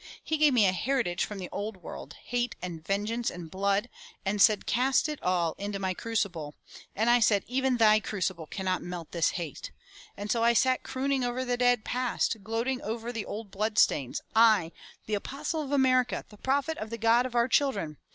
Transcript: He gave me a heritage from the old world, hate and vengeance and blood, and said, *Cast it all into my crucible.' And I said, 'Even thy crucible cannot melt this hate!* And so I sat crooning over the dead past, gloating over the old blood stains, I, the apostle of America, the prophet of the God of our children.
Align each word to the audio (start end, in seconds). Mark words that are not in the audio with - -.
He 0.23 0.37
gave 0.39 0.51
me 0.55 0.65
a 0.65 0.71
heritage 0.71 1.23
from 1.25 1.37
the 1.37 1.49
old 1.51 1.77
world, 1.77 2.15
hate 2.23 2.55
and 2.59 2.83
vengeance 2.83 3.29
and 3.29 3.51
blood, 3.51 3.87
and 4.25 4.41
said, 4.41 4.65
*Cast 4.65 5.07
it 5.07 5.21
all 5.21 5.53
into 5.59 5.77
my 5.77 5.93
crucible.' 5.93 6.55
And 6.95 7.07
I 7.07 7.19
said, 7.19 7.43
'Even 7.45 7.77
thy 7.77 7.99
crucible 7.99 8.47
cannot 8.47 8.81
melt 8.81 9.11
this 9.11 9.29
hate!* 9.37 9.69
And 10.17 10.31
so 10.31 10.43
I 10.43 10.53
sat 10.53 10.81
crooning 10.81 11.23
over 11.23 11.45
the 11.45 11.55
dead 11.55 11.85
past, 11.85 12.37
gloating 12.43 12.81
over 12.81 13.11
the 13.13 13.25
old 13.25 13.51
blood 13.51 13.77
stains, 13.77 14.21
I, 14.35 14.71
the 15.05 15.13
apostle 15.13 15.61
of 15.61 15.71
America, 15.71 16.25
the 16.29 16.37
prophet 16.37 16.79
of 16.79 16.89
the 16.89 16.97
God 16.97 17.27
of 17.27 17.35
our 17.35 17.47
children. 17.47 17.97